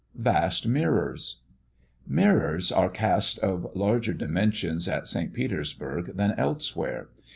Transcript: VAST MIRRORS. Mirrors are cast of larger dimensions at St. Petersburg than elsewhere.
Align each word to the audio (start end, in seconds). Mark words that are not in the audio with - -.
VAST 0.15 0.67
MIRRORS. 0.67 1.41
Mirrors 2.07 2.71
are 2.71 2.89
cast 2.89 3.37
of 3.37 3.67
larger 3.75 4.13
dimensions 4.15 4.87
at 4.87 5.05
St. 5.07 5.31
Petersburg 5.31 6.13
than 6.15 6.33
elsewhere. 6.39 7.09